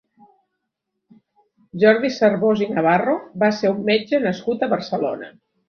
Jordi 1.83 2.11
Cervós 2.17 2.65
i 2.69 2.69
Navarro 2.79 3.15
va 3.47 3.53
ser 3.61 3.73
un 3.77 3.87
metge 3.93 4.25
nascut 4.27 4.67
a 4.71 4.75
Barcelona. 4.77 5.35